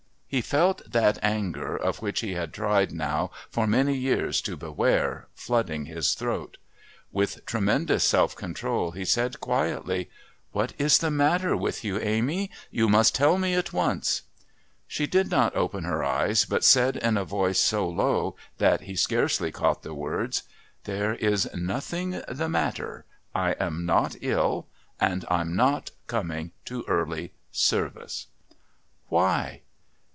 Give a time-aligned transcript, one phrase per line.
[0.33, 5.27] He felt that anger, of which he had tried now for many years to beware,
[5.35, 6.55] flooding his throat.
[7.11, 10.09] With tremendous self control he said quietly:
[10.53, 12.49] "What is the matter with you, Amy?
[12.69, 14.21] You must tell me at once."
[14.87, 18.95] She did not open her eyes but said in a voice so low that he
[18.95, 20.43] scarcely caught the words:
[20.85, 23.03] "There is nothing the matter.
[23.35, 28.27] I am not ill, and I'm not coming to Early Service."
[29.09, 29.63] "Why?"